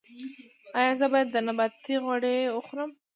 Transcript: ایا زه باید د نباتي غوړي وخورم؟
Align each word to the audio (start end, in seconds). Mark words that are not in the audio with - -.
ایا 0.79 0.93
زه 0.99 1.05
باید 1.13 1.27
د 1.31 1.37
نباتي 1.47 1.95
غوړي 2.03 2.37
وخورم؟ 2.55 2.91